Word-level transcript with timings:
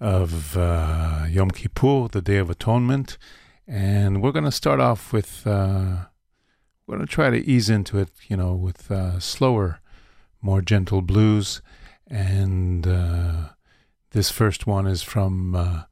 of 0.02 0.58
uh, 0.58 1.28
Yom 1.30 1.52
Kippur, 1.52 2.10
the 2.10 2.22
Day 2.22 2.36
of 2.36 2.50
Atonement, 2.50 3.18
and 3.66 4.22
we're 4.22 4.34
going 4.34 4.44
to 4.44 4.52
start 4.52 4.82
off 4.82 5.14
with. 5.14 5.48
Uh, 5.48 6.08
we're 6.86 6.98
going 6.98 7.08
to 7.08 7.14
try 7.14 7.30
to 7.30 7.50
ease 7.50 7.70
into 7.70 7.98
it, 7.98 8.10
you 8.28 8.36
know, 8.36 8.56
with 8.56 8.92
uh, 8.92 9.22
slower, 9.22 9.80
more 10.42 10.62
gentle 10.62 11.02
blues. 11.02 11.62
And 12.08 12.86
uh, 12.86 13.52
this 14.12 14.30
first 14.30 14.68
one 14.68 14.86
is 14.86 15.02
from 15.02 15.56
uh, 15.56 15.84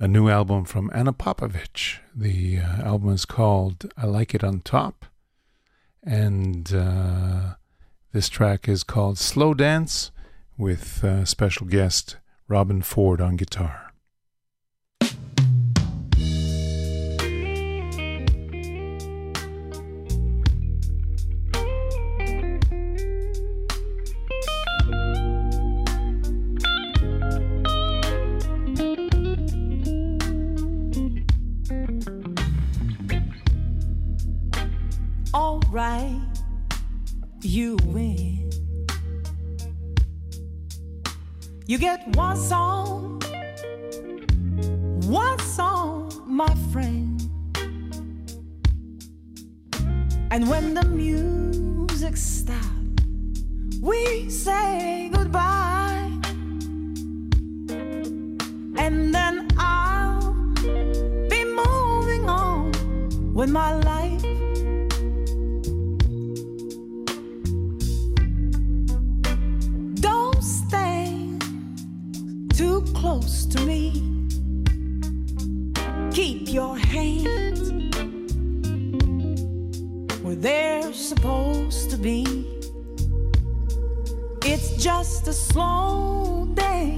a 0.00 0.08
new 0.08 0.28
album 0.28 0.64
from 0.64 0.90
Ana 0.92 1.12
Popovic. 1.12 1.98
The 2.14 2.58
uh, 2.58 2.82
album 2.82 3.10
is 3.10 3.24
called 3.24 3.92
I 3.96 4.06
Like 4.06 4.34
It 4.34 4.42
on 4.42 4.60
Top. 4.60 5.06
And 6.02 6.66
this 8.12 8.28
track 8.28 8.68
is 8.68 8.82
called 8.82 9.18
Slow 9.18 9.54
Dance 9.54 10.10
with 10.58 11.02
uh, 11.04 11.24
special 11.24 11.66
guest 11.66 12.16
Robben 12.48 12.84
Ford 12.84 13.20
on 13.20 13.36
guitar. 13.36 13.83
Right 35.74 36.20
you 37.42 37.76
win. 37.86 38.48
You 41.66 41.78
get 41.78 42.06
one 42.16 42.36
song, 42.36 43.20
one 45.08 45.38
song, 45.40 46.12
my 46.26 46.54
friend. 46.72 47.20
And 50.30 50.48
when 50.48 50.74
the 50.74 50.84
music 50.84 52.16
stops, 52.16 53.02
we 53.82 54.30
say 54.30 55.10
goodbye. 55.12 56.12
And 58.78 59.12
then 59.12 59.48
I'll 59.58 60.34
be 61.28 61.44
moving 61.44 62.28
on 62.28 63.34
with 63.34 63.50
my 63.50 63.74
life. 63.74 64.33
Close 73.04 73.44
to 73.44 73.60
me. 73.66 73.92
Keep 76.10 76.48
your 76.48 76.78
hands 76.78 77.70
where 80.22 80.34
they're 80.34 80.90
supposed 80.94 81.90
to 81.90 81.98
be. 81.98 82.24
It's 84.42 84.82
just 84.82 85.28
a 85.28 85.34
slow 85.34 86.48
day, 86.54 86.96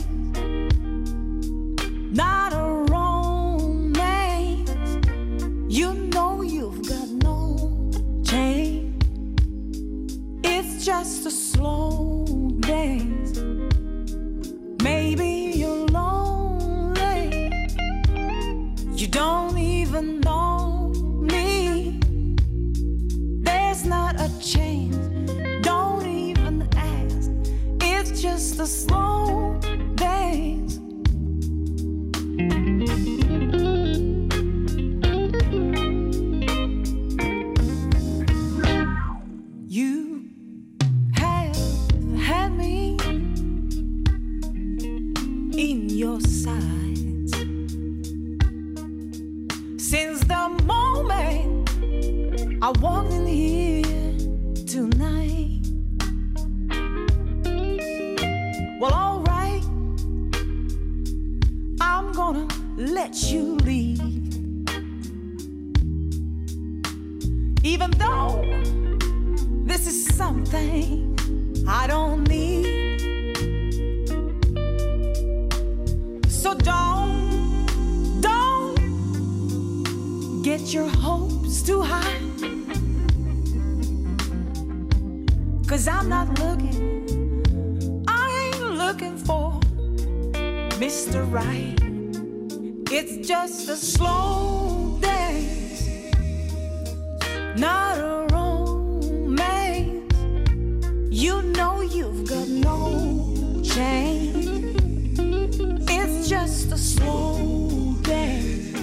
just 106.68 106.98
a 106.98 107.00
slow 107.00 107.94
dance. 108.02 108.78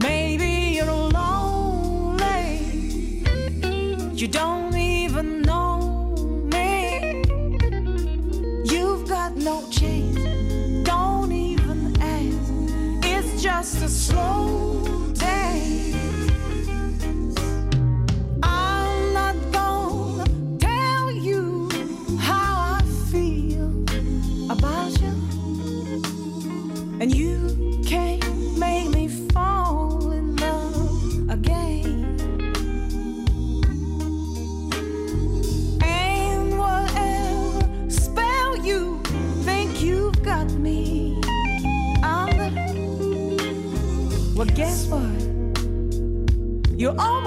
Maybe 0.00 0.76
you're 0.76 0.86
lonely. 0.86 2.58
You 4.14 4.28
don't 4.28 4.65
You're 46.86 46.94
almost 47.00 47.25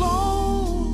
slow 0.00 0.89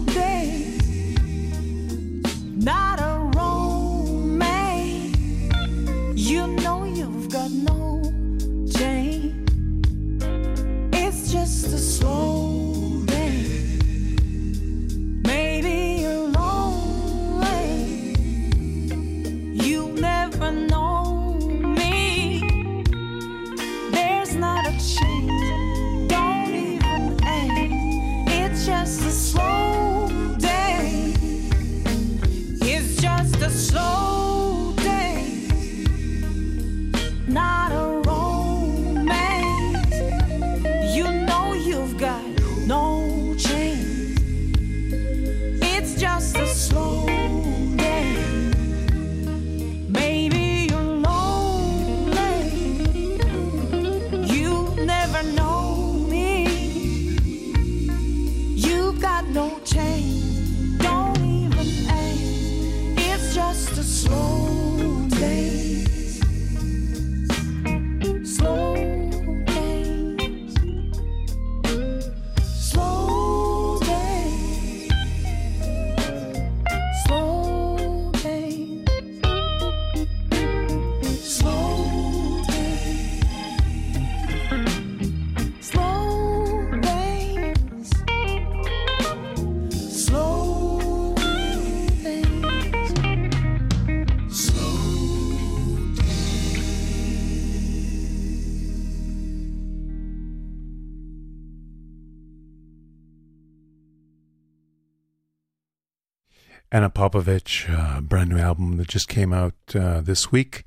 Ana 106.86 106.92
Popovic, 106.92 107.68
uh, 107.68 108.00
brand 108.00 108.30
new 108.30 108.38
album 108.38 108.76
that 108.76 108.86
just 108.86 109.08
came 109.08 109.32
out 109.32 109.54
uh, 109.74 110.00
this 110.00 110.30
week 110.30 110.62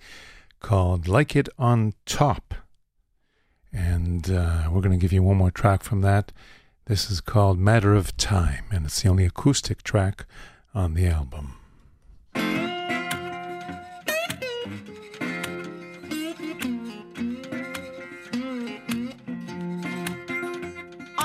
called 0.60 1.07
Like 1.07 1.33
It 1.33 1.48
on 1.57 1.94
Top. 2.06 2.56
And 3.71 4.30
uh, 4.30 4.68
we're 4.69 4.81
going 4.81 4.92
to 4.92 4.98
give 4.98 5.13
you 5.13 5.24
one 5.24 5.38
more 5.38 5.50
track 5.50 5.81
from 5.81 6.01
that. 6.01 6.33
This 6.88 7.10
is 7.10 7.21
called 7.21 7.57
Matter 7.57 7.95
of 7.95 8.18
Time, 8.18 8.66
and 8.69 8.86
it's 8.86 9.01
the 9.01 9.07
only 9.07 9.24
acoustic 9.24 9.81
track 9.81 10.25
on 10.74 10.94
the 10.94 11.07
album. 11.07 11.56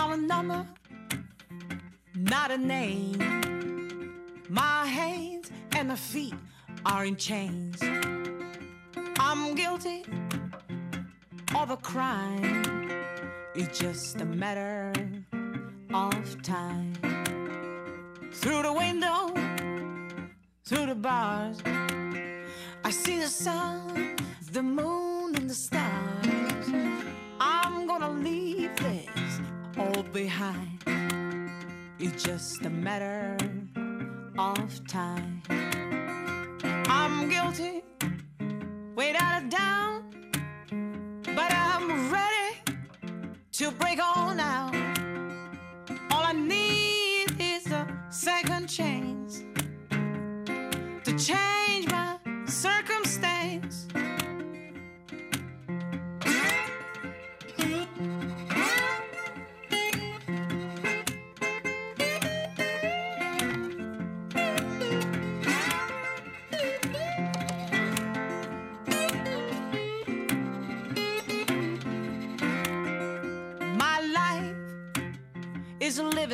A 0.06 0.17
number, 0.17 0.64
not 2.14 2.52
a 2.52 2.56
name. 2.56 3.33
My 4.54 4.86
hands 4.86 5.50
and 5.72 5.88
my 5.88 5.96
feet 5.96 6.34
are 6.86 7.04
in 7.04 7.16
chains. 7.16 7.82
I'm 9.18 9.56
guilty 9.56 10.04
of 11.56 11.70
a 11.70 11.76
crime. 11.76 12.88
It's 13.56 13.76
just 13.76 14.20
a 14.20 14.24
matter 14.24 14.92
of 15.92 16.42
time. 16.42 16.92
Through 18.32 18.62
the 18.62 18.72
window, 18.72 19.34
through 20.64 20.86
the 20.86 20.94
bars, 20.94 21.60
I 22.84 22.90
see 22.90 23.18
the 23.18 23.26
sun, 23.26 24.14
the 24.52 24.62
moon, 24.62 25.34
and 25.34 25.50
the 25.50 25.54
stars. 25.54 26.66
I'm 27.40 27.88
gonna 27.88 28.10
leave 28.10 28.76
this 28.76 29.40
all 29.76 30.04
behind. 30.12 30.78
It's 31.98 32.22
just 32.22 32.64
a 32.64 32.70
matter 32.70 33.36
of 34.38 34.86
time. 34.86 35.42
I'm 36.88 37.28
guilty, 37.28 37.82
without 38.96 39.42
a 39.42 39.48
doubt, 39.48 40.02
but 41.25 41.52
I'm 41.52 42.11
ready 42.11 42.56
to 43.52 43.70
break 43.70 44.00
on 44.02 44.40
out. 44.40 44.75
All 46.11 46.25
I 46.25 46.32
need 46.32 47.40
is 47.40 47.70
a 47.70 47.87
second 48.11 48.66
chance 48.68 49.44
to 51.04 51.18
change 51.18 51.63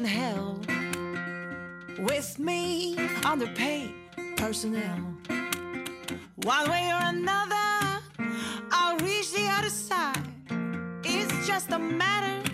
living 0.01 0.19
hell 0.19 0.59
with 1.99 2.39
me 2.39 2.97
underpaid 3.25 3.93
personnel. 4.37 4.99
One 6.37 6.71
way 6.71 6.91
or 6.91 7.09
another, 7.09 8.01
I'll 8.71 8.97
reach 8.99 9.33
the 9.33 9.47
other 9.59 9.69
side. 9.69 10.23
It's 11.05 11.47
just 11.47 11.71
a 11.71 11.79
matter 11.79 12.50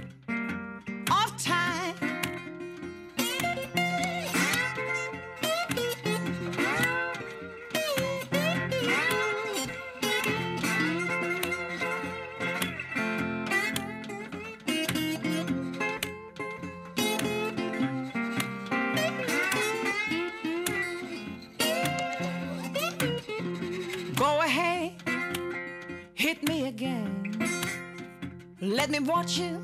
Let 28.89 29.03
me 29.03 29.09
watch 29.09 29.37
you 29.37 29.61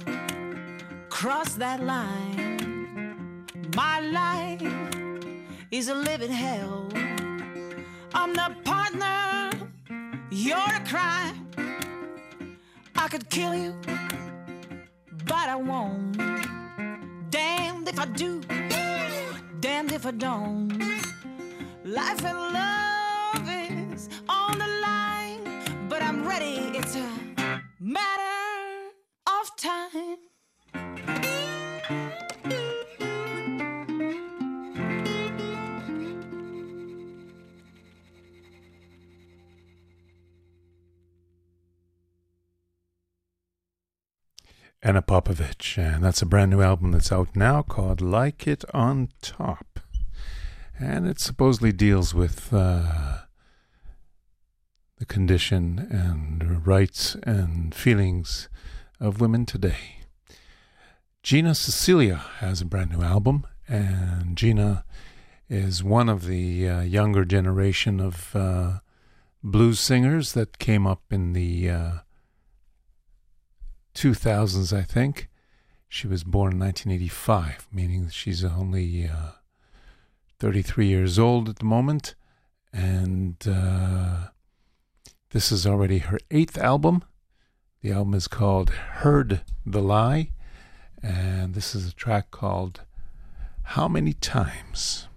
cross 1.08 1.54
that 1.54 1.80
line. 1.84 3.46
My 3.76 4.00
life 4.00 4.60
is 5.70 5.86
a 5.86 5.94
living 5.94 6.32
hell. 6.32 6.88
I'm 8.12 8.34
the 8.34 8.52
partner, 8.64 9.50
you're 10.28 10.74
a 10.74 10.84
crime. 10.84 11.46
I 12.96 13.06
could 13.06 13.30
kill 13.30 13.54
you, 13.54 13.76
Ana 44.92 45.00
Popovic, 45.00 45.78
and 45.78 46.04
that's 46.04 46.20
a 46.20 46.26
brand 46.26 46.50
new 46.50 46.60
album 46.60 46.92
that's 46.92 47.10
out 47.10 47.34
now 47.34 47.62
called 47.62 48.02
Like 48.02 48.46
It 48.46 48.62
on 48.74 49.08
Top. 49.22 49.80
And 50.78 51.08
it 51.08 51.18
supposedly 51.18 51.72
deals 51.72 52.12
with 52.12 52.52
uh, 52.52 53.20
the 54.98 55.06
condition 55.06 55.78
and 55.90 56.66
rights 56.66 57.16
and 57.22 57.74
feelings 57.74 58.50
of 59.00 59.18
women 59.18 59.46
today. 59.46 60.00
Gina 61.22 61.54
Sicilia 61.54 62.16
has 62.40 62.60
a 62.60 62.66
brand 62.66 62.90
new 62.90 63.00
album, 63.00 63.46
and 63.66 64.36
Gina 64.36 64.84
is 65.48 65.82
one 65.82 66.10
of 66.10 66.26
the 66.26 66.68
uh, 66.68 66.80
younger 66.82 67.24
generation 67.24 67.98
of 67.98 68.36
uh, 68.36 68.80
blues 69.42 69.80
singers 69.80 70.34
that 70.34 70.58
came 70.58 70.86
up 70.86 71.04
in 71.10 71.32
the 71.32 71.70
uh, 71.70 71.92
2000s, 73.94 74.76
I 74.76 74.82
think. 74.82 75.28
She 75.88 76.06
was 76.06 76.24
born 76.24 76.52
in 76.52 76.58
1985, 76.60 77.68
meaning 77.70 78.08
she's 78.08 78.44
only 78.44 79.06
uh, 79.06 79.32
33 80.38 80.86
years 80.86 81.18
old 81.18 81.48
at 81.48 81.56
the 81.56 81.64
moment. 81.64 82.14
And 82.72 83.36
uh, 83.46 84.28
this 85.30 85.52
is 85.52 85.66
already 85.66 85.98
her 85.98 86.18
eighth 86.30 86.56
album. 86.56 87.04
The 87.82 87.92
album 87.92 88.14
is 88.14 88.28
called 88.28 88.70
Heard 88.70 89.42
the 89.66 89.82
Lie. 89.82 90.30
And 91.02 91.54
this 91.54 91.74
is 91.74 91.88
a 91.88 91.94
track 91.94 92.30
called 92.30 92.82
How 93.62 93.88
Many 93.88 94.14
Times? 94.14 95.08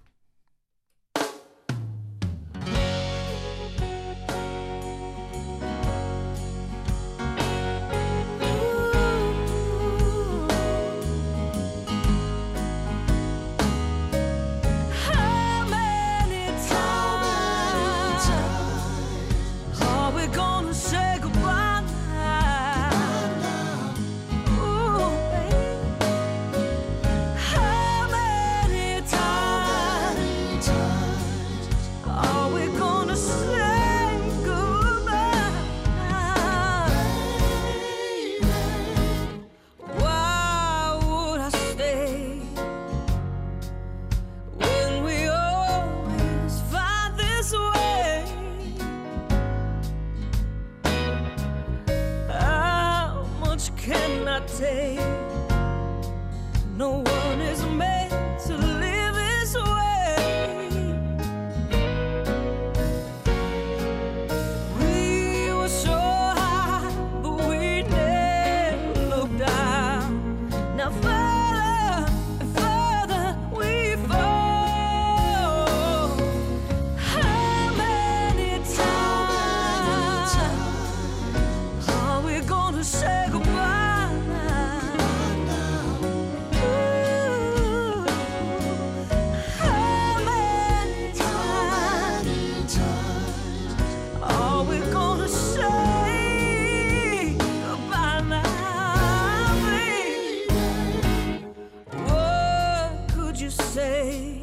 say 103.76 104.35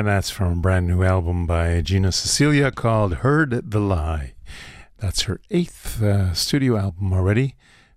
And 0.00 0.08
that's 0.08 0.30
from 0.30 0.52
a 0.52 0.56
brand 0.62 0.86
new 0.86 1.02
album 1.02 1.44
by 1.46 1.82
Gina 1.82 2.10
Sicilia 2.10 2.70
called 2.70 3.16
Heard 3.16 3.70
the 3.70 3.80
Lie. 3.80 4.32
That's 4.96 5.24
her 5.24 5.42
eighth 5.50 6.02
uh, 6.02 6.32
studio 6.32 6.78
album 6.78 7.12
already, 7.12 7.54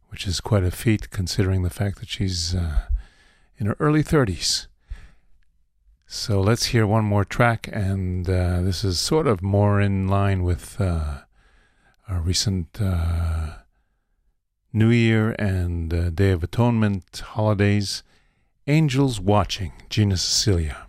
which 0.10 0.28
is 0.28 0.42
quite 0.42 0.66
a 0.66 0.72
feat 0.72 1.12
considering 1.12 1.64
the 1.64 1.70
fact 1.70 2.02
that 2.02 2.10
she's 2.10 2.54
uh, 2.54 2.88
in 3.58 3.68
her 3.68 3.78
early 3.80 4.04
30s. 4.04 4.68
So 6.06 6.42
let's 6.42 6.66
hear 6.66 6.86
one 6.86 7.06
more 7.06 7.24
track, 7.24 7.70
and 7.72 8.30
uh, 8.30 8.62
this 8.62 8.84
is 8.84 9.00
sort 9.00 9.26
of 9.26 9.42
more 9.42 9.80
in 9.80 10.10
line 10.10 10.44
with 10.44 10.82
uh, 10.82 11.20
our 12.10 12.20
recent 12.20 12.82
uh, 12.82 13.60
New 14.74 14.90
Year 14.90 15.38
and 15.40 15.94
uh, 15.94 16.10
Day 16.10 16.32
of 16.32 16.44
Atonement 16.44 17.24
holidays. 17.28 18.04
Angels 18.68 19.22
Watching, 19.22 19.72
Gina 19.90 20.18
Sicilia. 20.18 20.86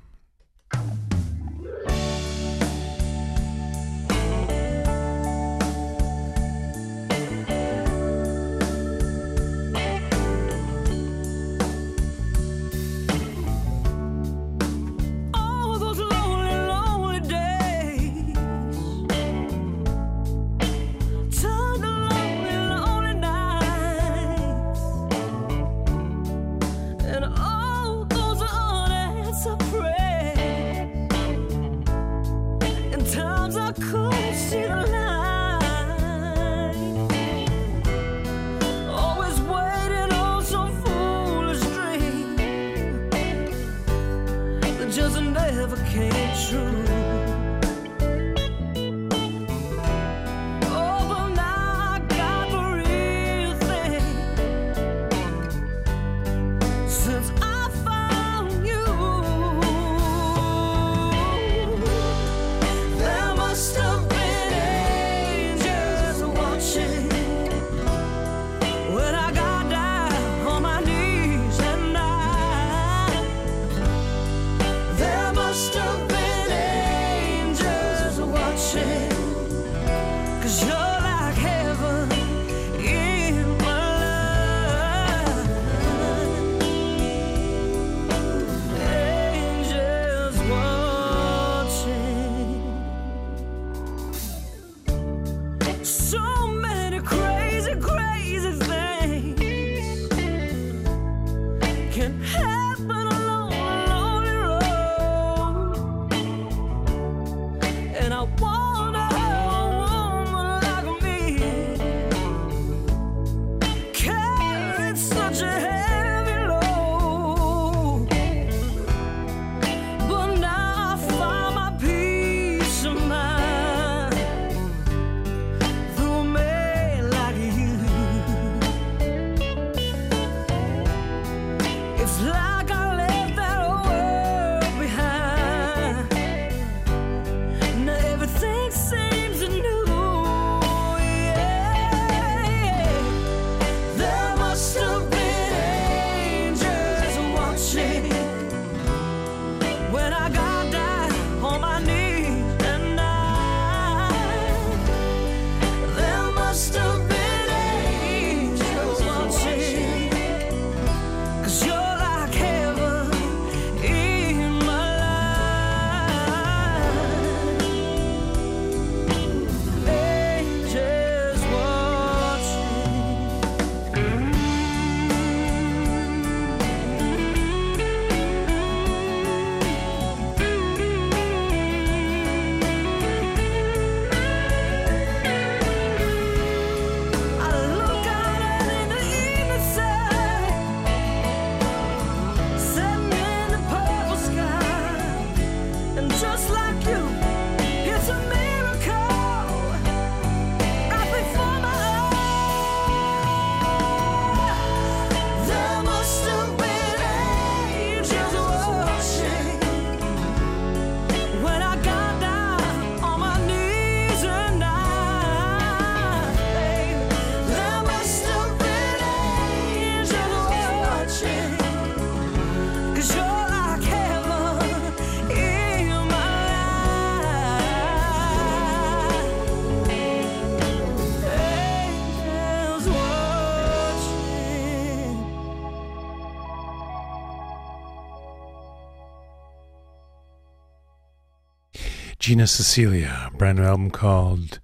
Gina 242.24 242.46
Sicilia, 242.46 243.30
brand 243.36 243.58
new 243.58 243.64
album 243.64 243.90
called 243.90 244.58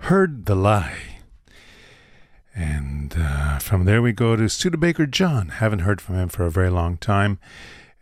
Heard 0.00 0.44
the 0.44 0.54
Lie. 0.54 1.20
And 2.54 3.14
uh, 3.16 3.58
from 3.58 3.86
there 3.86 4.02
we 4.02 4.12
go 4.12 4.36
to 4.36 4.50
Studebaker 4.50 5.06
John. 5.06 5.48
Haven't 5.48 5.78
heard 5.78 6.02
from 6.02 6.16
him 6.16 6.28
for 6.28 6.44
a 6.44 6.50
very 6.50 6.68
long 6.68 6.98
time. 6.98 7.38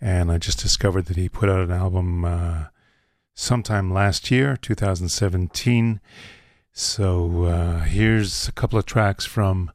And 0.00 0.32
I 0.32 0.38
just 0.38 0.58
discovered 0.58 1.06
that 1.06 1.16
he 1.16 1.28
put 1.28 1.48
out 1.48 1.60
an 1.60 1.70
album 1.70 2.24
uh, 2.24 2.64
sometime 3.34 3.94
last 3.94 4.32
year, 4.32 4.56
2017, 4.56 6.00
So 6.72 7.44
uh, 7.44 7.80
here's 7.82 8.48
a 8.48 8.52
couple 8.52 8.80
of 8.80 8.84
tracks 8.84 9.24
from 9.24 9.70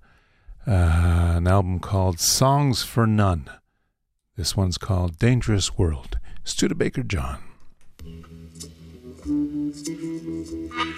uh, 0.67 1.35
an 1.37 1.47
album 1.47 1.79
called 1.79 2.19
Songs 2.19 2.83
for 2.83 3.07
None. 3.07 3.49
This 4.35 4.57
one's 4.57 4.77
called 4.77 5.17
Dangerous 5.17 5.77
World. 5.77 6.19
Studebaker 6.43 7.03
John. 7.03 7.52
Thank 9.25 9.87
you. 9.87 10.92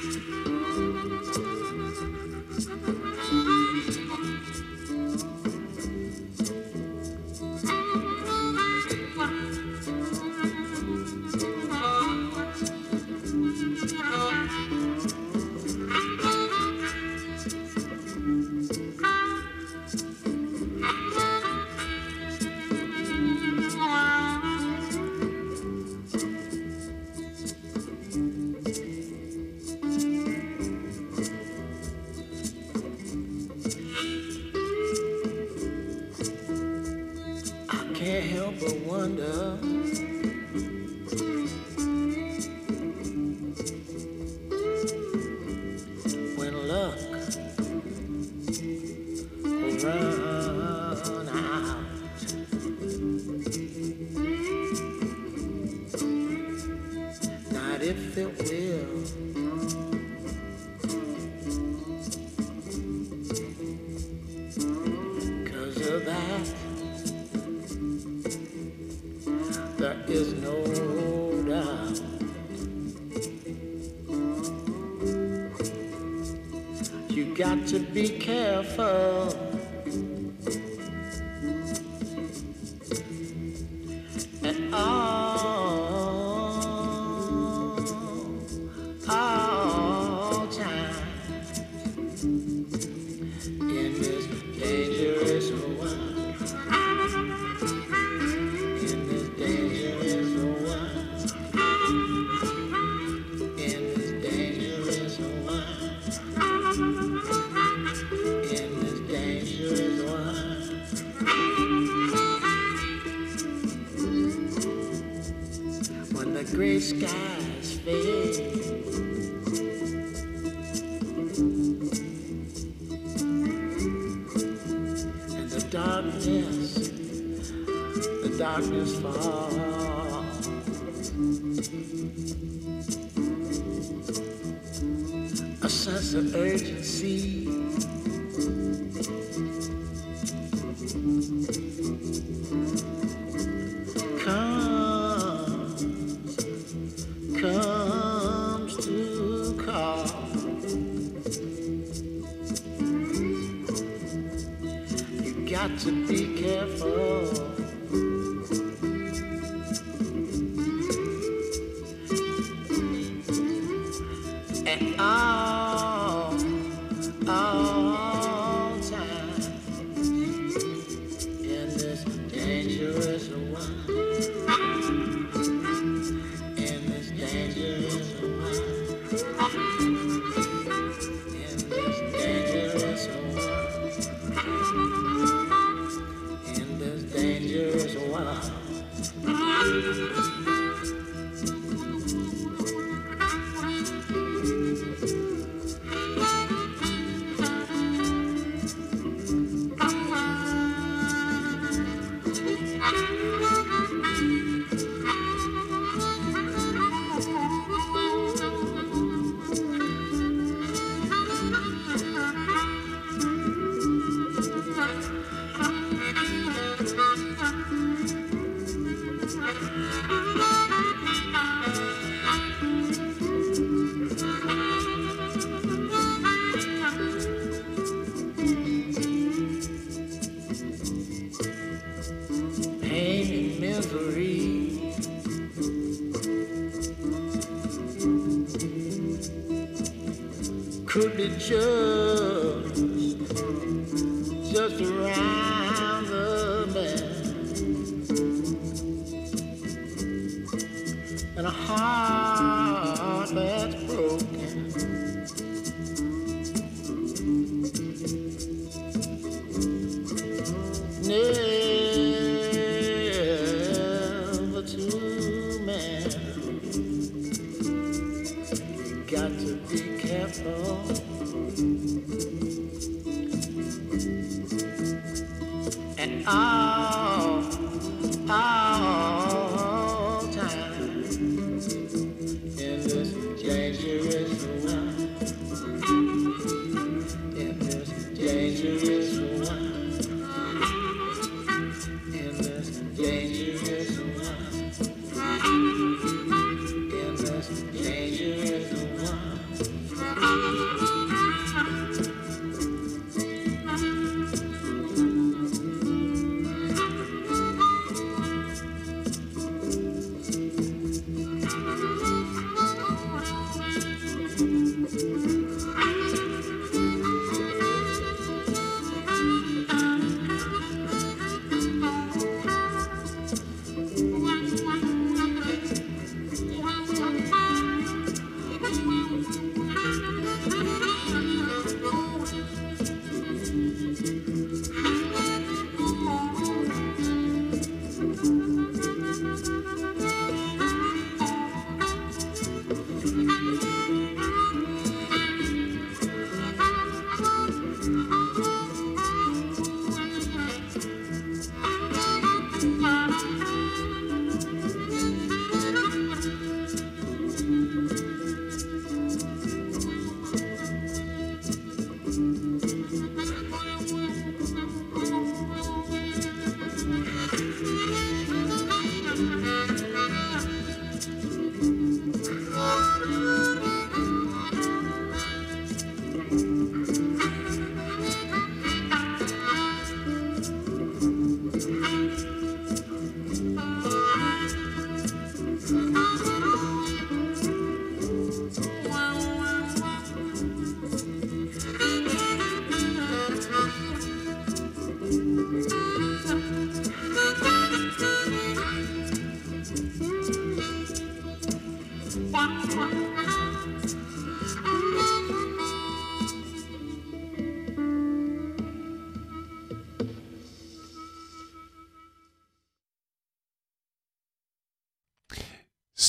Be 77.96 78.10
careful. 78.10 79.15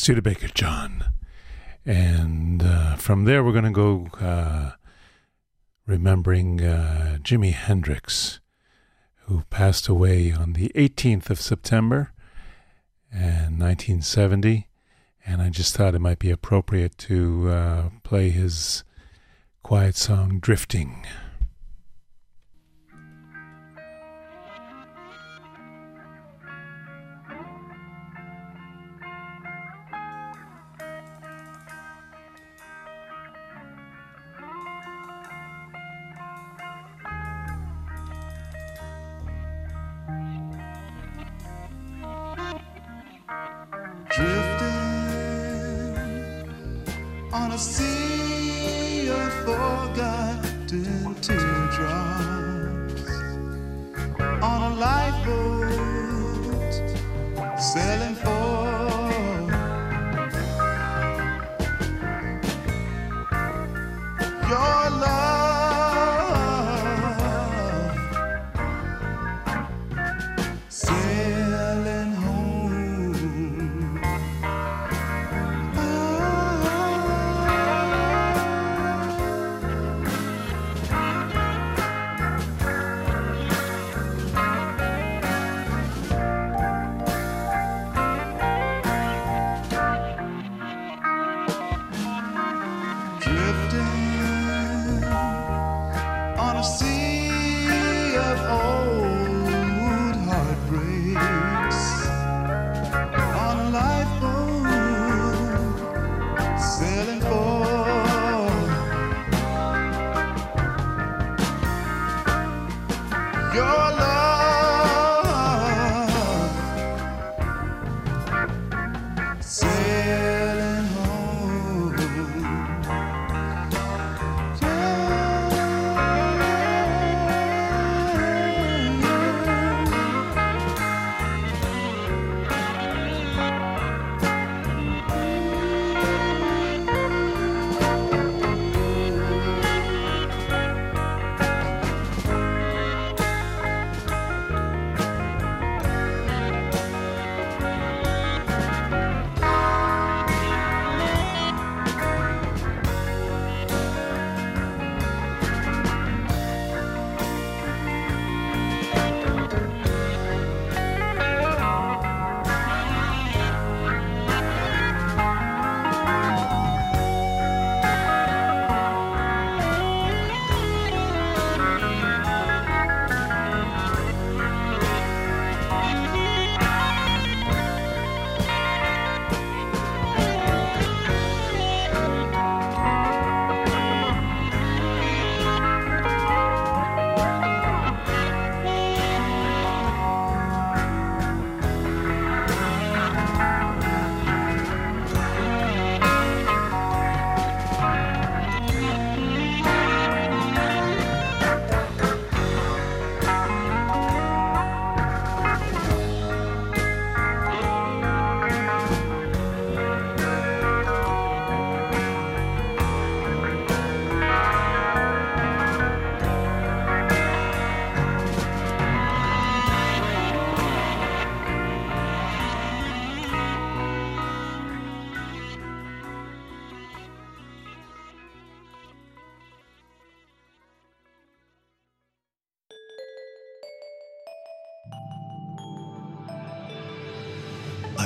Studebaker 0.07 0.47
John. 0.55 1.13
And 1.85 2.63
uh, 2.63 2.95
from 2.95 3.25
there, 3.25 3.43
we're 3.43 3.51
going 3.51 3.65
to 3.65 3.71
go 3.73 4.07
uh, 4.21 4.71
remembering 5.85 6.63
uh, 6.63 7.19
Jimi 7.23 7.53
Hendrix, 7.53 8.39
who 9.23 9.43
passed 9.51 9.89
away 9.89 10.31
on 10.31 10.53
the 10.53 10.71
18th 10.77 11.29
of 11.29 11.41
September 11.41 12.13
in 13.11 13.59
1970. 13.59 14.69
And 15.27 15.43
I 15.43 15.49
just 15.51 15.75
thought 15.75 15.97
it 15.97 15.99
might 15.99 16.21
be 16.21 16.31
appropriate 16.31 16.97
to 16.99 17.49
uh, 17.49 17.89
play 18.05 18.31
his 18.31 18.85
quiet 19.65 19.97
song, 19.97 20.39
drifting 20.39 21.05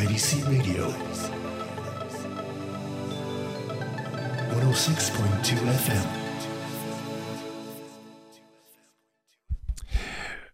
IDC 0.01 0.49
Radio. 0.49 0.89
106.2 4.49 5.59
FM. 5.77 6.07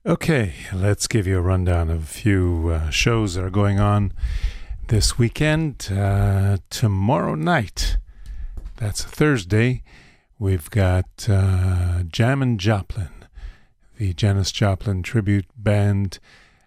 Okay, 0.05 0.53
let's 0.75 1.07
give 1.07 1.29
you 1.29 1.39
a 1.39 1.41
rundown 1.41 1.91
of 1.91 2.03
a 2.03 2.07
few 2.07 2.71
uh, 2.71 2.91
shows 2.91 3.35
that 3.35 3.45
are 3.45 3.51
going 3.51 3.79
on 3.79 4.13
this 4.89 5.17
weekend. 5.17 5.93
Uh, 5.93 6.57
tomorrow 6.69 7.37
night, 7.37 7.99
that's 8.79 9.05
Thursday, 9.05 9.85
we've 10.41 10.69
got 10.71 11.29
uh, 11.29 12.03
Jammin' 12.03 12.59
Joplin, 12.59 13.11
the 13.97 14.13
Janis 14.13 14.51
Joplin 14.51 15.05
tribute 15.05 15.47
band 15.57 16.19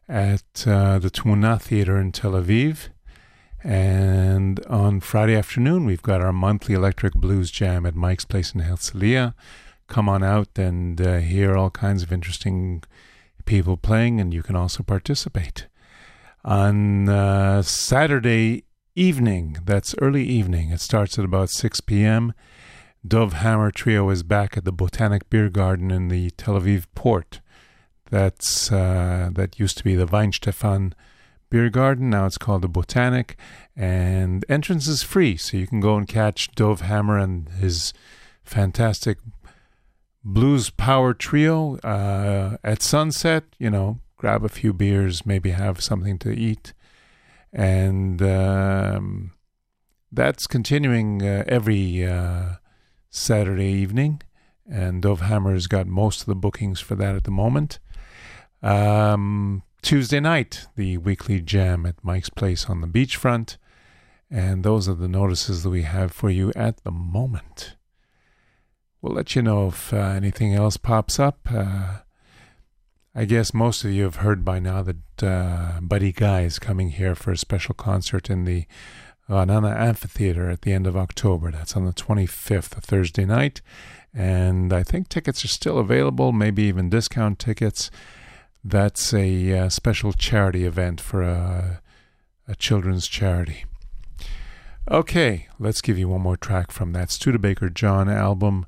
at 0.10 0.65
uh, 0.67 0.98
the 0.98 1.12
Tmuna 1.12 1.62
Theater 1.62 2.00
in 2.00 2.12
Tel 2.12 2.32
Aviv. 2.32 2.89
And 3.63 4.65
on 4.65 5.02
Friday 5.02 5.36
afternoon, 5.36 5.86
we've 5.86 6.02
got 6.02 6.22
our 6.22 6.34
monthly 6.34 6.74
Electric 6.74 7.13
Blues 7.13 7.52
Jam 7.52 7.86
at 7.86 7.95
Mike's 7.95 8.26
Place 8.26 8.54
in 8.54 8.62
Herzliya. 8.62 9.36
Come 9.88 10.10
on 10.10 10.24
out 10.24 10.58
and 10.58 11.00
uh, 11.00 11.17
hear 11.17 11.56
all 11.56 11.69
kinds 11.69 12.02
of 12.02 12.12
interesting 12.12 12.84
people 13.45 13.78
playing, 13.78 14.19
and 14.19 14.34
you 14.34 14.41
can 14.41 14.56
also 14.56 14.82
participate. 14.82 15.67
On 16.43 17.08
uh, 17.10 17.62
Saturday 17.62 18.63
evening, 18.95 19.58
that's 19.65 19.93
early 20.02 20.24
evening, 20.24 20.72
it 20.72 20.80
starts 20.80 21.19
at 21.19 21.26
about 21.26 21.50
6 21.50 21.82
p.m. 21.82 22.34
Dov 23.08 23.34
Hammer 23.34 23.72
Trio 23.72 24.10
is 24.10 24.24
back 24.24 24.58
at 24.58 24.65
the 24.65 24.72
Botanic 24.72 25.30
Beer 25.30 25.50
Garden 25.50 25.91
in 25.91 26.08
the 26.08 26.32
Tel 26.32 26.60
Aviv 26.60 26.86
port. 26.95 27.41
That's 28.10 28.72
uh, 28.72 29.30
that 29.34 29.60
used 29.60 29.78
to 29.78 29.84
be 29.84 29.95
the 29.95 30.08
Weihenstephan 30.08 30.93
Beer 31.50 31.69
Garden. 31.69 32.10
Now 32.10 32.26
it's 32.26 32.38
called 32.38 32.62
the 32.62 32.67
Botanic, 32.67 33.38
and 33.76 34.43
entrance 34.50 34.88
is 34.88 35.04
free, 35.04 35.38
so 35.38 35.58
you 35.58 35.67
can 35.67 35.80
go 35.80 35.95
and 35.95 36.08
catch 36.08 36.52
Dov 36.52 36.82
Hammer 36.82 37.17
and 37.17 37.50
his 37.50 37.93
fantastic 38.43 39.19
blues 40.24 40.69
power 40.69 41.13
trio 41.13 41.78
uh, 41.78 42.58
at 42.63 42.82
sunset. 42.82 43.43
You 43.60 43.69
know, 43.69 44.00
grab 44.17 44.43
a 44.43 44.50
few 44.50 44.74
beers, 44.74 45.26
maybe 45.26 45.52
have 45.52 45.82
something 45.82 46.17
to 46.19 46.32
eat, 46.32 46.74
and 47.54 48.22
um, 48.22 49.32
that's 50.12 50.48
continuing 50.48 51.22
uh, 51.22 51.43
every 51.48 52.06
uh, 52.06 52.56
Saturday 53.10 53.72
evening. 53.72 54.22
And 54.72 55.02
Dov 55.02 55.22
Hammer's 55.22 55.65
got 55.65 55.88
most 55.88 56.22
of 56.22 56.26
the 56.28 56.36
bookings 56.36 56.80
for 56.80 56.93
that 56.95 57.15
at 57.15 57.24
the 57.24 57.32
moment. 57.32 57.80
Um, 58.62 59.63
Tuesday 59.82 60.19
night, 60.19 60.67
the 60.76 60.98
weekly 60.98 61.41
jam 61.41 61.86
at 61.86 62.04
Mike's 62.04 62.30
Place 62.30 62.65
on 62.65 62.82
the 62.82 62.88
beachfront. 62.88 63.58
And 64.30 64.63
those 64.63 64.88
are 64.88 64.95
the 64.95 65.08
notices 65.08 65.63
that 65.63 65.69
we 65.69 65.82
have 65.84 66.12
for 66.12 66.30
you 66.30 66.52
at 66.56 66.84
the 66.84 66.91
moment. 66.91 67.76
We'll 69.02 69.15
let 69.15 69.36
you 69.36 69.41
know 69.41 69.67
if 69.67 69.93
uh, 69.93 69.98
anything 69.98 70.54
else 70.54 70.78
pops 70.78 71.19
up. 71.19 71.39
Uh, 71.52 72.00
I 73.15 73.26
guess 73.26 73.54
most 73.54 73.84
of 73.84 73.91
you 73.91 74.04
have 74.04 74.17
heard 74.17 74.45
by 74.45 74.60
now 74.60 74.84
that 74.84 75.24
uh, 75.24 75.80
Buddy 75.82 76.12
Guy 76.12 76.41
is 76.41 76.60
coming 76.60 76.91
here 76.91 77.15
for 77.15 77.32
a 77.32 77.38
special 77.38 77.74
concert 77.74 78.30
in 78.30 78.45
the 78.45 78.65
Ra'anana 79.30 79.76
Amphitheater 79.76 80.50
at 80.50 80.62
the 80.62 80.74
end 80.74 80.86
of 80.86 80.98
October. 80.98 81.52
That's 81.52 81.76
on 81.76 81.86
the 81.86 81.93
25th, 81.93 82.78
a 82.78 82.82
Thursday 82.82 83.26
night. 83.26 83.62
And 84.13 84.74
I 84.74 84.84
think 84.84 85.08
tickets 85.08 85.45
are 85.45 85.50
still 85.50 85.80
available, 85.80 86.32
maybe 86.32 86.63
even 86.63 86.89
discount 86.89 87.39
tickets. 87.39 87.89
That's 88.63 89.13
a 89.13 89.58
uh, 89.58 89.69
special 89.69 90.13
charity 90.13 90.65
event 90.65 91.00
for 91.00 91.22
a, 91.22 91.82
a 92.48 92.56
children's 92.56 93.08
charity. 93.08 93.65
Okay, 94.89 95.48
let's 95.60 95.82
give 95.82 95.98
you 95.98 96.10
one 96.10 96.22
more 96.22 96.38
track 96.38 96.72
from 96.72 96.93
that 96.93 97.12
Studebaker 97.12 97.69
John 97.69 98.10
album, 98.10 98.65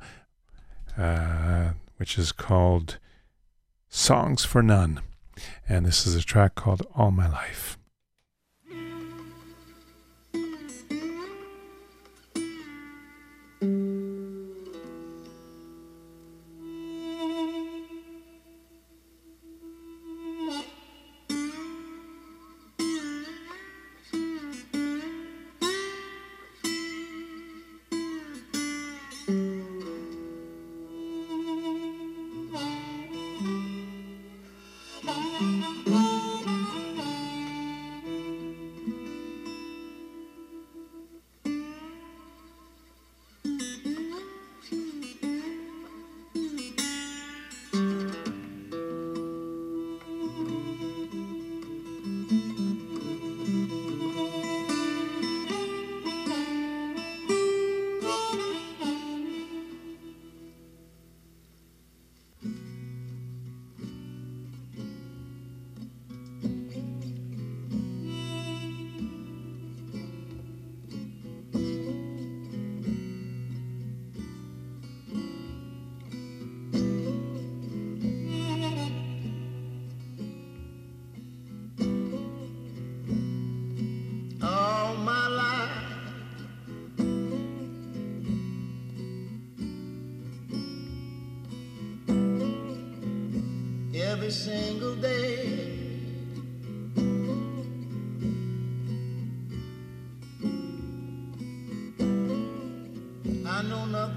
uh, 0.98 1.72
which 1.98 2.18
is 2.18 2.32
called 2.32 3.00
Songs 3.90 4.46
for 4.46 4.62
None. 4.62 5.02
And 5.68 5.86
this 5.86 6.06
is 6.06 6.16
a 6.16 6.22
track 6.22 6.56
called 6.56 6.86
All 6.96 7.12
My 7.12 7.28
Life. 7.28 7.78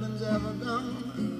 Nothing's 0.04 0.22
ever 0.22 0.52
gonna 0.52 1.33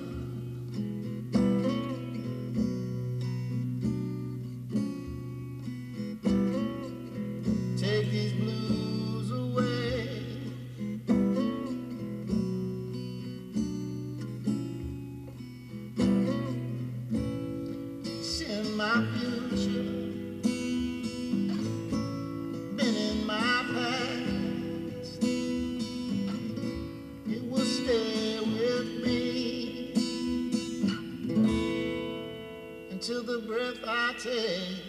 the 33.27 33.39
breath 33.39 33.79
I 33.87 34.13
take 34.19 34.84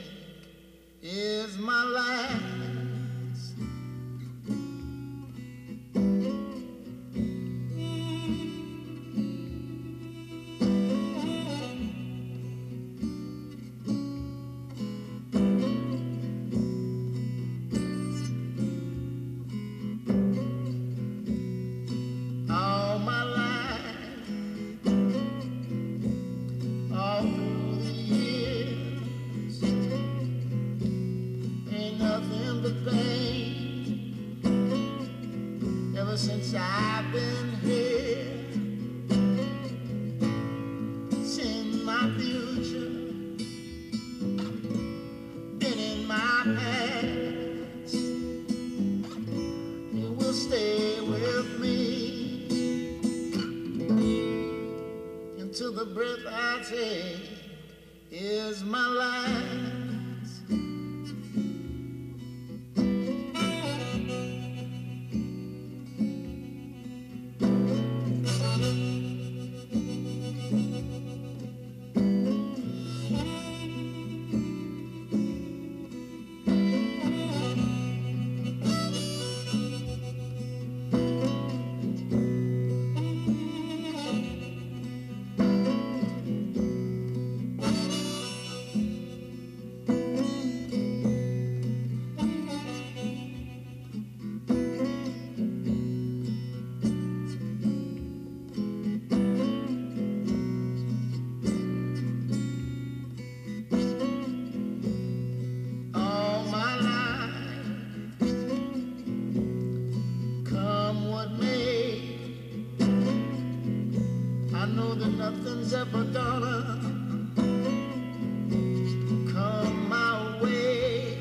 come 119.34 119.90
my 119.90 120.40
way. 120.42 121.18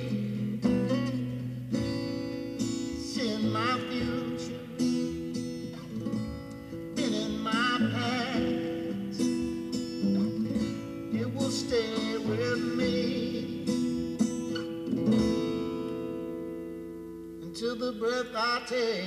Seeing 2.99 3.53
my 3.53 3.79
future, 3.91 4.61
been 6.95 7.15
in 7.15 7.41
my 7.41 7.79
past, 7.93 9.21
it 11.21 11.35
will 11.35 11.51
stay 11.51 12.19
with 12.19 12.63
me 12.77 13.65
until 17.43 17.75
the 17.77 17.93
breath 17.99 18.33
I 18.37 18.63
take 18.69 19.04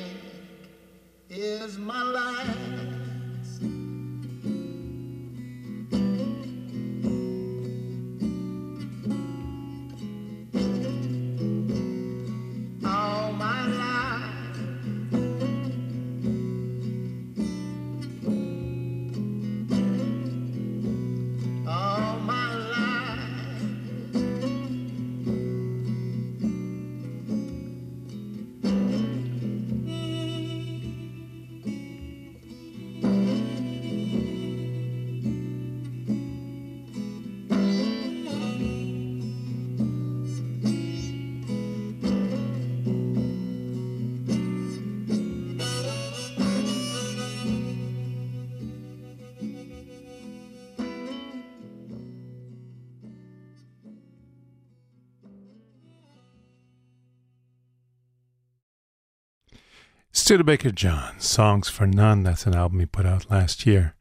Studebaker 60.28 60.72
John, 60.72 61.18
Songs 61.22 61.70
for 61.70 61.88
None. 61.88 62.24
That's 62.24 62.46
an 62.46 62.54
album 62.54 62.82
he 62.82 62.86
put 62.86 63.06
out 63.06 63.32
last 63.32 63.66
year. 63.66 63.96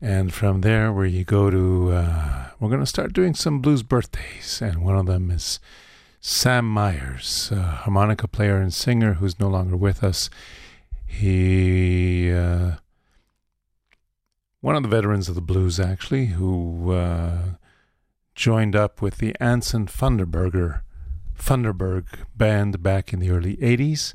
And 0.00 0.32
from 0.32 0.62
there, 0.62 0.94
where 0.94 1.04
you 1.04 1.24
go 1.24 1.50
to, 1.50 1.92
uh, 1.92 2.46
we're 2.58 2.70
going 2.70 2.80
to 2.80 2.86
start 2.86 3.12
doing 3.12 3.34
some 3.34 3.60
blues 3.60 3.82
birthdays. 3.82 4.62
And 4.62 4.82
one 4.82 4.96
of 4.96 5.04
them 5.04 5.30
is 5.30 5.60
Sam 6.22 6.66
Myers, 6.66 7.50
harmonica 7.50 8.26
player 8.26 8.56
and 8.56 8.72
singer 8.72 9.12
who's 9.12 9.38
no 9.38 9.46
longer 9.46 9.76
with 9.76 10.02
us. 10.02 10.30
He, 11.04 12.32
uh, 12.32 12.76
one 14.62 14.74
of 14.74 14.84
the 14.84 14.88
veterans 14.88 15.28
of 15.28 15.34
the 15.34 15.42
blues, 15.42 15.78
actually, 15.78 16.28
who 16.28 16.92
uh, 16.92 17.38
joined 18.34 18.74
up 18.74 19.02
with 19.02 19.18
the 19.18 19.36
Anson 19.38 19.84
Funderburger 19.86 20.80
Funderburgh 21.38 22.06
band 22.34 22.82
back 22.82 23.12
in 23.12 23.18
the 23.18 23.28
early 23.28 23.58
80s 23.58 24.14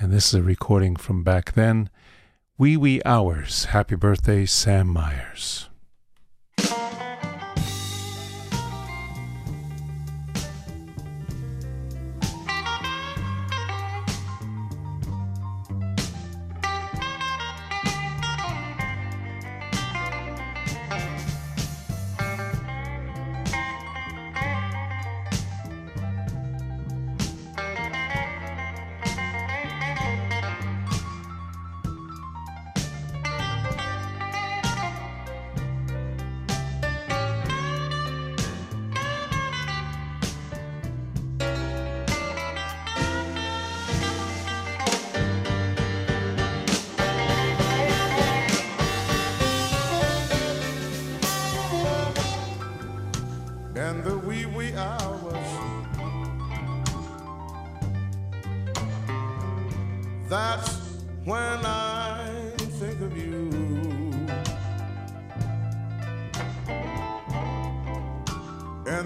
and 0.00 0.12
this 0.12 0.28
is 0.28 0.34
a 0.34 0.42
recording 0.42 0.96
from 0.96 1.22
back 1.22 1.52
then. 1.52 1.90
Wee 2.58 2.76
Wee 2.76 3.00
Hours. 3.04 3.66
Happy 3.66 3.94
birthday, 3.94 4.46
Sam 4.46 4.88
Myers. 4.88 5.69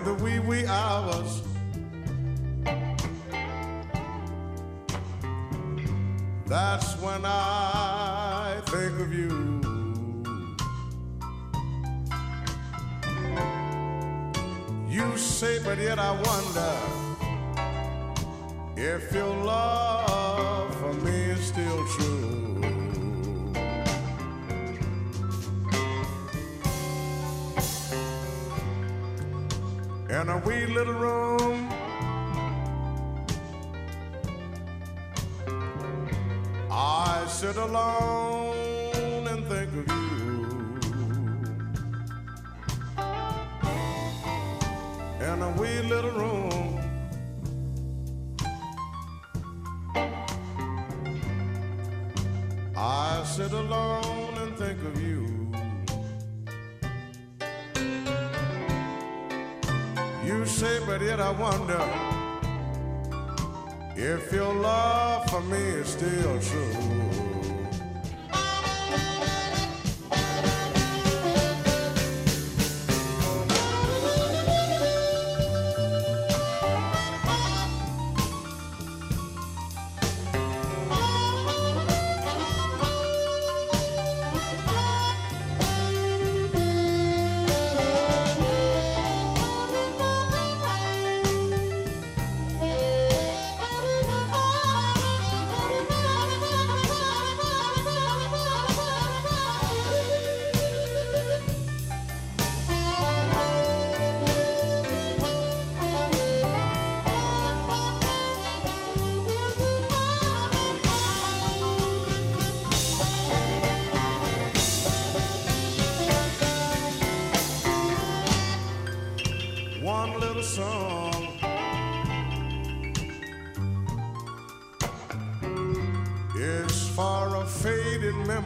The 0.04 0.12
wee 0.22 0.38
wee 0.38 0.66
hours. 0.66 1.42
That's 6.46 6.94
when 7.00 7.24
I 7.24 8.60
think 8.66 9.00
of 9.00 9.14
you. 9.14 9.54
You 14.90 15.16
say, 15.16 15.58
but 15.64 15.78
yet 15.78 15.98
I 15.98 16.12
wonder 16.12 16.76
if 18.76 19.10
your 19.10 19.34
love 19.42 20.73
In 30.20 30.28
a 30.28 30.38
wee 30.46 30.64
little 30.66 30.94
room, 30.94 31.68
I 36.70 37.24
sit 37.26 37.56
alone 37.56 39.26
and 39.26 39.44
think 39.48 39.70
of 39.80 39.88
you. 39.88 40.04
in 45.20 45.42
a 45.42 45.50
wee 45.58 45.82
little 45.82 46.12
room. 46.12 46.80
I 52.76 53.24
sit 53.24 53.52
alone 53.52 54.03
But 60.96 61.02
yet 61.02 61.18
I 61.18 61.32
wonder 61.32 61.82
if 63.96 64.32
your 64.32 64.54
love 64.54 65.28
for 65.28 65.40
me 65.40 65.58
is 65.58 65.88
still 65.88 66.38
true. 66.38 67.03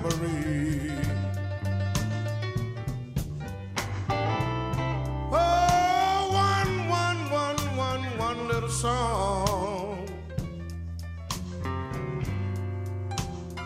Memory. 0.03 0.93
Oh, 5.31 6.31
one, 6.33 6.89
one, 6.89 7.31
one, 7.31 7.77
one, 7.77 8.19
one 8.19 8.49
little 8.49 8.69
song 8.69 10.09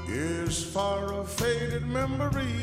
is 0.08 0.64
for 0.64 1.12
a 1.20 1.24
faded 1.24 1.86
memory. 1.86 2.61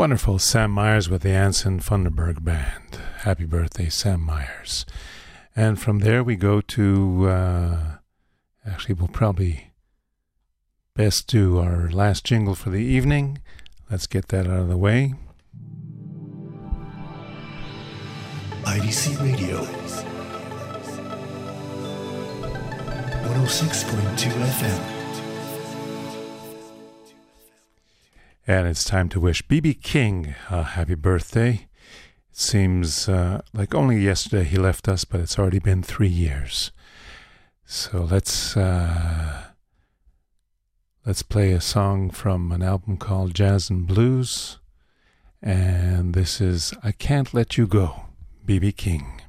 Wonderful 0.00 0.38
Sam 0.38 0.70
Myers 0.70 1.10
with 1.10 1.20
the 1.20 1.32
Anson 1.32 1.78
Funderburgh 1.78 2.42
Band. 2.42 2.98
Happy 3.18 3.44
birthday, 3.44 3.90
Sam 3.90 4.22
Myers. 4.22 4.86
And 5.54 5.78
from 5.78 5.98
there 5.98 6.24
we 6.24 6.36
go 6.36 6.62
to, 6.62 7.28
uh, 7.28 7.96
actually, 8.66 8.94
we'll 8.94 9.08
probably 9.08 9.72
best 10.94 11.26
do 11.26 11.58
our 11.58 11.90
last 11.90 12.24
jingle 12.24 12.54
for 12.54 12.70
the 12.70 12.82
evening. 12.82 13.42
Let's 13.90 14.06
get 14.06 14.28
that 14.28 14.46
out 14.46 14.60
of 14.60 14.68
the 14.68 14.78
way. 14.78 15.12
IDC 18.64 19.20
Radio. 19.20 19.64
106.2 23.28 24.30
FM. 24.30 24.99
And 28.50 28.66
it's 28.66 28.82
time 28.82 29.08
to 29.10 29.20
wish 29.20 29.46
BB 29.46 29.80
King 29.80 30.34
a 30.50 30.64
happy 30.64 30.96
birthday. 30.96 31.68
It 32.30 32.36
seems 32.36 33.08
uh, 33.08 33.42
like 33.52 33.76
only 33.76 34.00
yesterday 34.00 34.42
he 34.42 34.56
left 34.56 34.88
us, 34.88 35.04
but 35.04 35.20
it's 35.20 35.38
already 35.38 35.60
been 35.60 35.84
three 35.84 36.08
years. 36.08 36.72
So 37.64 38.08
let's 38.10 38.56
uh, 38.56 39.50
let's 41.06 41.22
play 41.22 41.52
a 41.52 41.60
song 41.60 42.10
from 42.10 42.50
an 42.50 42.60
album 42.60 42.96
called 42.96 43.36
Jazz 43.36 43.70
and 43.70 43.86
Blues, 43.86 44.58
and 45.40 46.12
this 46.12 46.40
is 46.40 46.74
"I 46.82 46.90
Can't 46.90 47.32
Let 47.32 47.56
You 47.56 47.68
Go," 47.68 48.06
BB 48.44 48.76
King. 48.76 49.19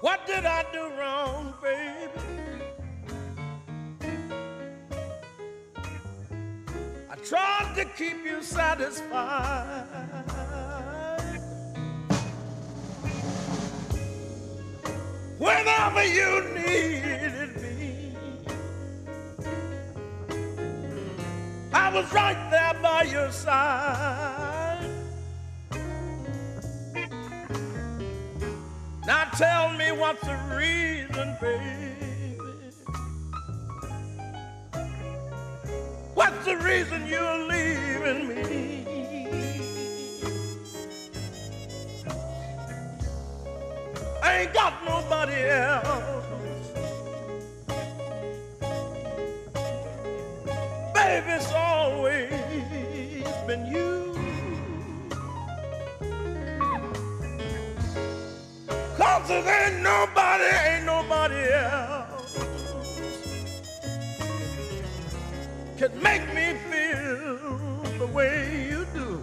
What 0.00 0.26
did 0.26 0.46
I 0.46 0.64
do 0.72 0.90
wrong, 0.98 1.52
baby? 1.60 2.10
I 7.10 7.16
tried 7.16 7.74
to 7.76 7.84
keep 7.84 8.24
you 8.24 8.42
satisfied. 8.42 9.84
Whenever 15.36 16.04
you 16.04 16.44
needed 16.54 17.60
me, 17.60 18.16
I 21.74 21.92
was 21.92 22.10
right 22.10 22.50
there 22.50 22.74
by 22.82 23.02
your 23.02 23.30
side. 23.30 24.49
Now 29.10 29.24
tell 29.24 29.72
me 29.72 29.90
what's 29.90 30.20
the 30.20 30.38
reason, 30.54 31.36
baby? 31.40 31.96
What's 36.14 36.44
the 36.44 36.56
reason 36.58 37.08
you're 37.08 37.38
leaving 37.48 38.28
me? 38.28 38.86
I 44.22 44.42
ain't 44.42 44.54
got 44.54 44.74
nobody 44.84 45.42
else. 45.42 46.24
Baby, 50.94 51.30
it's 51.32 51.52
always 51.52 52.30
been 53.48 53.66
you. 53.72 53.99
Cause 59.30 59.44
there 59.44 59.72
ain't 59.72 59.80
nobody, 59.84 60.44
ain't 60.44 60.86
nobody 60.86 61.52
else 61.52 62.34
can 65.78 66.02
make 66.02 66.26
me 66.34 66.58
feel 66.68 67.38
the 68.00 68.08
way 68.12 68.66
you 68.68 68.84
do. 68.92 69.22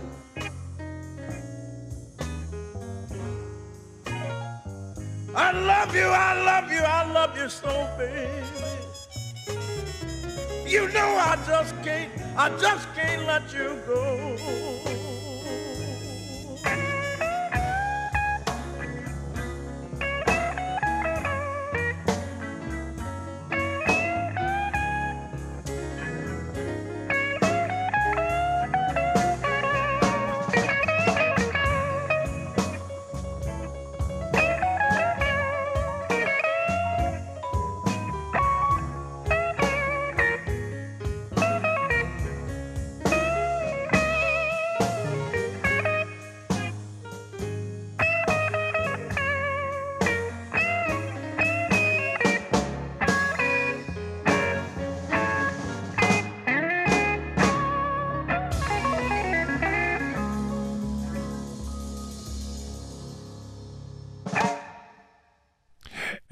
I 5.36 5.52
love 5.52 5.94
you, 5.94 6.08
I 6.08 6.42
love 6.42 6.72
you, 6.72 6.80
I 6.80 7.12
love 7.12 7.38
you 7.38 7.50
so, 7.50 7.90
baby. 7.98 8.32
You 10.66 10.88
know 10.94 11.18
I 11.20 11.36
just 11.46 11.76
can't, 11.84 12.14
I 12.38 12.48
just 12.58 12.88
can't 12.96 13.28
let 13.28 13.54
you 13.54 13.78
go. 13.86 15.17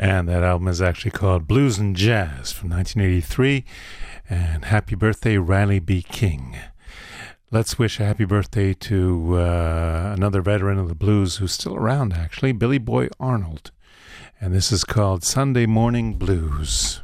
And 0.08 0.30
that 0.30 0.44
album 0.44 0.68
is 0.68 0.84
actually 0.84 1.10
called 1.10 1.48
Blues 1.48 1.80
and 1.80 1.96
Jazz 1.96 2.52
from 2.52 2.70
1983. 2.70 3.66
And 4.30 4.66
happy 4.66 4.94
birthday, 4.94 5.40
Riley 5.40 5.80
B. 5.80 6.04
King. 6.04 6.58
Let's 7.50 7.80
wish 7.80 8.00
a 8.00 8.06
happy 8.06 8.26
birthday 8.26 8.76
to 8.76 9.40
uh, 9.40 10.14
another 10.16 10.44
veteran 10.44 10.78
of 10.78 10.90
the 10.90 10.94
blues 10.96 11.38
who's 11.38 11.54
still 11.54 11.76
around, 11.76 12.14
actually, 12.14 12.52
Billy 12.52 12.78
Boy 12.78 13.08
Arnold. 13.20 13.72
And 14.40 14.54
this 14.54 14.72
is 14.72 14.84
called 14.84 15.24
Sunday 15.24 15.66
Morning 15.66 16.14
Blues. 16.20 17.02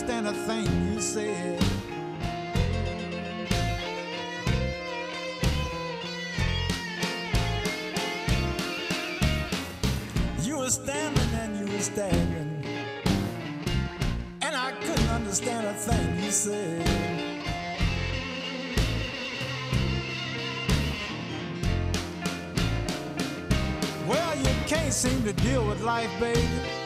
Understand 0.00 0.28
a 0.28 0.32
thing 0.32 0.94
you 0.94 0.98
said. 0.98 1.62
You 10.42 10.56
were 10.56 10.70
stammering 10.70 11.34
and 11.34 11.58
you 11.58 11.70
were 11.70 11.80
staggering. 11.80 12.64
And 14.40 14.56
I 14.56 14.72
couldn't 14.80 15.08
understand 15.08 15.66
a 15.66 15.74
thing 15.74 16.24
you 16.24 16.30
said. 16.30 16.86
Well, 24.08 24.38
you 24.38 24.54
can't 24.66 24.94
seem 24.94 25.22
to 25.24 25.34
deal 25.34 25.66
with 25.66 25.82
life, 25.82 26.10
baby. 26.18 26.79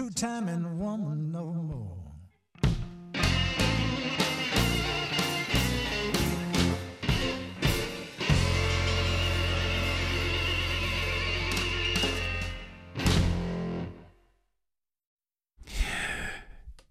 Two-timing 0.00 0.78
woman 0.78 1.30
no 1.30 1.44
more. 1.52 1.98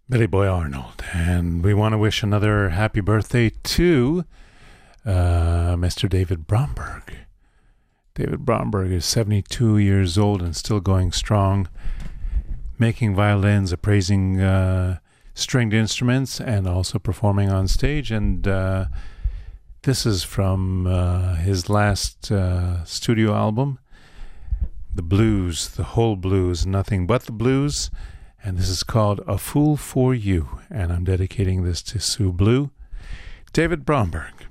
Billy 0.07 0.27
Boy 0.27 0.45
Arnold. 0.45 1.03
And 1.11 1.63
we 1.63 1.73
want 1.73 1.93
to 1.93 1.97
wish 1.97 2.21
another 2.21 2.69
happy 2.69 3.01
birthday 3.01 3.49
to 3.49 4.23
uh, 5.03 5.75
Mr. 5.75 6.07
David 6.07 6.45
Bromberg. 6.45 7.15
David 8.13 8.45
Bromberg 8.45 8.91
is 8.91 9.05
72 9.05 9.79
years 9.79 10.15
old 10.15 10.43
and 10.43 10.55
still 10.55 10.79
going 10.79 11.11
strong, 11.11 11.69
making 12.79 13.15
violins, 13.15 13.71
appraising 13.71 14.39
uh, 14.39 14.99
stringed 15.33 15.73
instruments, 15.73 16.39
and 16.39 16.67
also 16.67 16.99
performing 16.99 17.49
on 17.49 17.67
stage. 17.67 18.11
And 18.11 18.47
uh, 18.47 18.85
this 19.83 20.05
is 20.05 20.23
from 20.23 20.87
uh, 20.87 21.35
his 21.35 21.69
last 21.69 22.31
uh, 22.31 22.83
studio 22.85 23.33
album, 23.33 23.79
The 24.93 25.03
Blues, 25.03 25.69
the 25.69 25.83
whole 25.83 26.15
blues, 26.15 26.65
nothing 26.65 27.05
but 27.05 27.23
the 27.23 27.31
blues. 27.31 27.91
And 28.43 28.57
this 28.57 28.69
is 28.69 28.83
called 28.83 29.21
A 29.27 29.37
Fool 29.37 29.75
for 29.75 30.15
You. 30.15 30.59
And 30.69 30.93
I'm 30.93 31.03
dedicating 31.03 31.63
this 31.63 31.81
to 31.83 31.99
Sue 31.99 32.31
Blue. 32.31 32.71
David 33.51 33.83
Bromberg. 33.83 34.48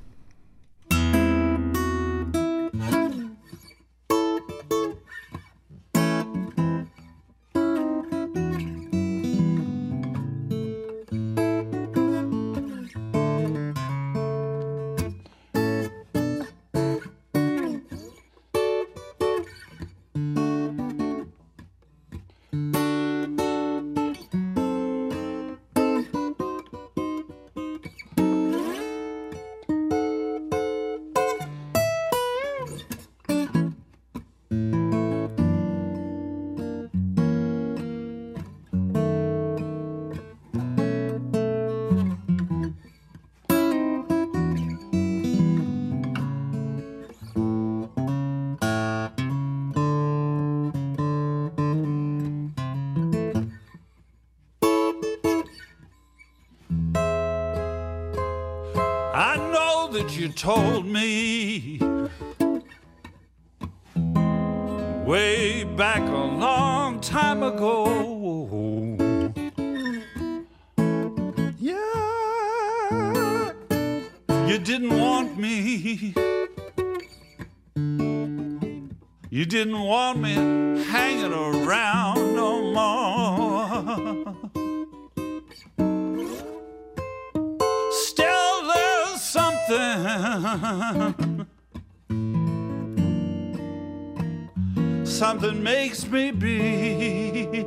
Me 96.19 96.31
be. 96.33 97.63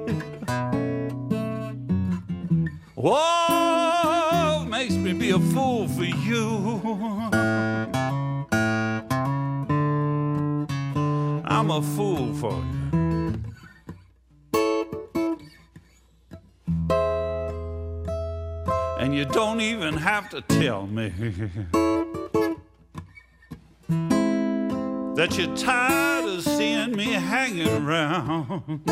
Whoa, 2.96 4.66
makes 4.70 4.96
me 4.96 5.14
be 5.14 5.30
a 5.32 5.40
fool 5.40 5.88
for 5.88 6.04
you. 6.04 6.48
I'm 11.46 11.72
a 11.72 11.82
fool 11.96 12.34
for 12.34 12.52
you. 12.52 12.82
and 19.00 19.16
you 19.16 19.26
don't 19.26 19.62
even 19.62 19.96
have 19.96 20.30
to 20.30 20.42
tell 20.42 20.86
me 20.86 21.12
that 25.22 25.38
you're 25.38 25.56
tired 25.56 26.26
of 26.26 26.42
seeing 26.42 26.94
me 26.94 27.12
hanging 27.12 27.68
around. 27.68 28.82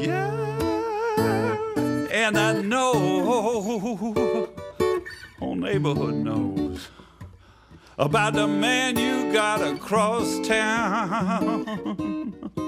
yeah, 0.00 0.30
and 2.10 2.38
I 2.38 2.62
know, 2.62 4.48
whole 5.38 5.56
neighborhood 5.56 6.14
knows 6.14 6.88
about 7.98 8.32
the 8.32 8.46
man 8.48 8.96
you 8.96 9.30
got 9.30 9.60
across 9.60 10.40
town. 10.48 12.34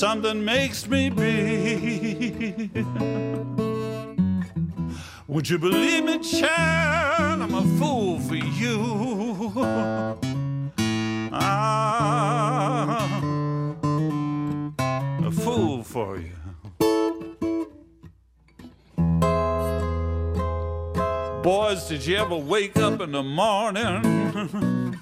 something 0.00 0.42
makes 0.42 0.88
me 0.88 1.10
be. 1.10 2.70
Would 5.28 5.50
you 5.50 5.58
believe 5.58 6.04
me, 6.04 6.18
child? 6.20 7.42
I'm 7.42 7.54
a 7.54 7.62
fool 7.78 8.18
for 8.18 8.34
you. 8.34 9.52
Ah, 11.30 13.20
a 15.22 15.30
fool 15.30 15.84
for 15.84 16.18
you. 16.18 16.32
Boys, 21.42 21.86
did 21.88 22.06
you 22.06 22.16
ever 22.16 22.36
wake 22.36 22.78
up 22.78 23.02
in 23.02 23.12
the 23.12 23.22
morning? 23.22 24.96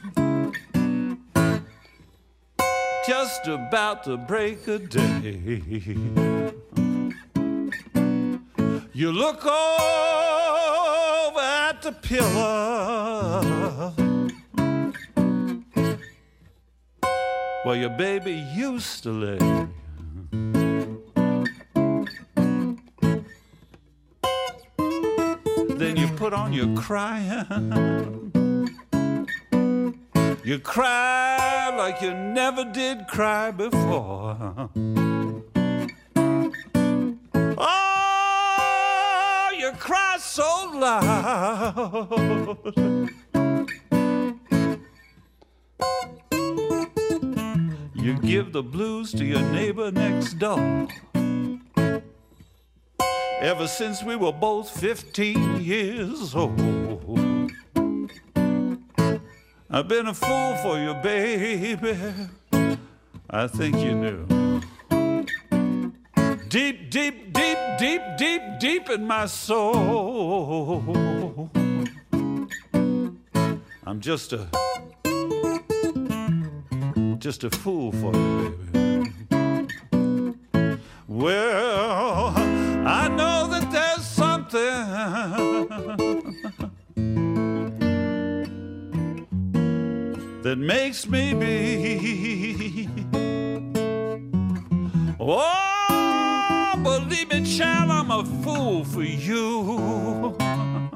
Just 3.08 3.48
about 3.48 4.04
to 4.04 4.18
break 4.18 4.68
a 4.68 4.78
day. 4.78 5.62
You 8.92 9.12
look 9.12 9.46
over 9.46 11.40
at 11.40 11.80
the 11.80 11.92
pillar. 12.02 13.94
where 17.64 17.76
your 17.76 17.96
baby 17.96 18.34
used 18.54 19.02
to 19.04 19.10
lay. 19.10 19.38
Then 25.78 25.96
you 25.96 26.08
put 26.08 26.34
on 26.34 26.52
your 26.52 26.76
crying. 26.76 28.37
You 30.48 30.58
cry 30.58 31.74
like 31.76 32.00
you 32.00 32.14
never 32.14 32.64
did 32.64 33.06
cry 33.06 33.50
before. 33.50 34.70
Oh, 37.58 39.50
you 39.58 39.72
cry 39.72 40.16
so 40.18 40.70
loud. 40.72 42.56
You 47.94 48.14
give 48.22 48.52
the 48.54 48.62
blues 48.62 49.12
to 49.12 49.26
your 49.26 49.42
neighbor 49.52 49.90
next 49.90 50.38
door. 50.38 50.88
Ever 53.42 53.66
since 53.68 54.02
we 54.02 54.16
were 54.16 54.32
both 54.32 54.70
15 54.70 55.60
years 55.62 56.34
old. 56.34 56.87
I've 59.70 59.86
been 59.86 60.06
a 60.06 60.14
fool 60.14 60.56
for 60.62 60.78
you, 60.78 60.94
baby. 60.94 61.94
I 63.28 63.46
think 63.46 63.76
you 63.76 63.94
knew. 63.94 64.26
deep, 66.48 66.90
deep, 66.90 67.34
deep, 67.34 67.58
deep, 67.78 68.00
deep, 68.16 68.40
deep 68.60 68.88
in 68.88 69.06
my 69.06 69.26
soul. 69.26 70.80
I'm 73.84 74.00
just 74.00 74.32
a 74.32 74.48
just 77.18 77.44
a 77.44 77.50
fool 77.50 77.92
for 77.92 78.14
you, 78.14 78.58
baby. 78.72 79.12
Well, 81.06 82.32
I 82.86 83.08
know 83.08 83.46
that 83.48 83.67
that 90.58 90.64
makes 90.64 91.06
me 91.08 91.34
be. 91.34 92.88
Oh, 95.20 96.80
believe 96.82 97.30
me, 97.30 97.44
child, 97.44 97.90
I'm 97.90 98.10
a 98.10 98.24
fool 98.42 98.84
for 98.84 99.02
you. 99.02 100.36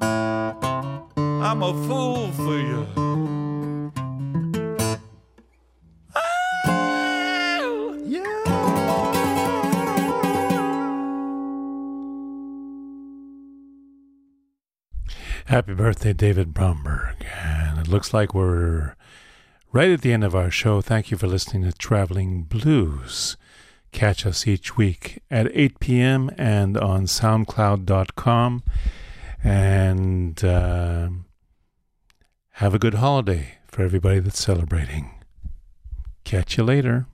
I'm 0.02 1.62
a 1.62 1.72
fool 1.86 2.32
for 2.32 2.58
you. 2.58 2.86
Happy 15.46 15.74
birthday, 15.74 16.14
David 16.14 16.54
Bromberg. 16.54 17.26
And 17.42 17.78
it 17.78 17.86
looks 17.86 18.14
like 18.14 18.32
we're 18.32 18.94
right 19.72 19.90
at 19.90 20.02
the 20.02 20.12
end 20.12 20.22
of 20.22 20.34
our 20.34 20.50
show. 20.50 20.80
Thank 20.80 21.10
you 21.10 21.16
for 21.16 21.26
listening 21.26 21.64
to 21.64 21.72
Traveling 21.72 22.42
Blues. 22.42 23.36
Catch 23.90 24.24
us 24.24 24.46
each 24.46 24.76
week 24.76 25.22
at 25.30 25.50
8 25.52 25.80
p.m. 25.80 26.30
and 26.38 26.76
on 26.76 27.04
SoundCloud.com. 27.06 28.62
And 29.44 30.44
uh, 30.44 31.08
have 32.52 32.74
a 32.74 32.78
good 32.78 32.94
holiday 32.94 33.58
for 33.66 33.82
everybody 33.82 34.20
that's 34.20 34.42
celebrating. 34.42 35.10
Catch 36.24 36.56
you 36.56 36.64
later. 36.64 37.06